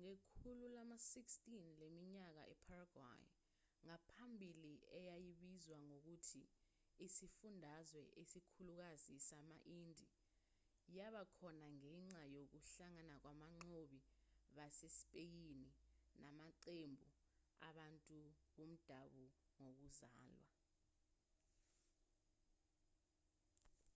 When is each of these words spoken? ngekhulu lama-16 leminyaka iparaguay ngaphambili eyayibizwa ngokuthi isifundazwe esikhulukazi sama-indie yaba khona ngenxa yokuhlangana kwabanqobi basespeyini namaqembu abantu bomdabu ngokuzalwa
ngekhulu 0.00 0.66
lama-16 0.76 1.36
leminyaka 1.82 2.42
iparaguay 2.54 3.22
ngaphambili 3.86 4.74
eyayibizwa 4.98 5.78
ngokuthi 5.88 6.42
isifundazwe 7.06 8.02
esikhulukazi 8.20 9.14
sama-indie 9.30 10.12
yaba 10.96 11.22
khona 11.36 11.66
ngenxa 11.80 12.20
yokuhlangana 12.36 13.14
kwabanqobi 13.22 14.00
basespeyini 14.56 15.66
namaqembu 16.22 17.08
abantu 17.68 18.18
bomdabu 18.56 19.24
ngokuzalwa 19.60 20.46